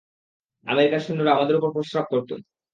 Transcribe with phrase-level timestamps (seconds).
[0.65, 2.29] American সৈন্যরা আমাদের উপর প্রস্রাব করত।